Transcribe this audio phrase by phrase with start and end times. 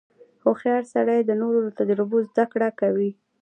[0.43, 3.11] •هوښیار سړی د نورو له تجربو زدهکړه کوي.